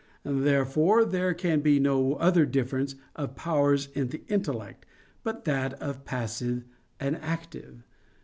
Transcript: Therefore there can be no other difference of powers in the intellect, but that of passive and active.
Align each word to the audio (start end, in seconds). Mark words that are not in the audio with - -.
Therefore 0.25 1.05
there 1.05 1.35
can 1.35 1.59
be 1.59 1.79
no 1.79 2.15
other 2.15 2.43
difference 2.47 2.95
of 3.15 3.35
powers 3.35 3.85
in 3.93 4.07
the 4.07 4.23
intellect, 4.29 4.83
but 5.23 5.45
that 5.45 5.75
of 5.75 6.05
passive 6.05 6.63
and 6.99 7.17
active. 7.17 7.83